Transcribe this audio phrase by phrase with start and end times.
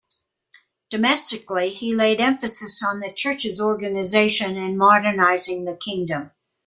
[0.89, 6.31] Domestically he laid emphasis on the church's organization and modernizing the kingdom.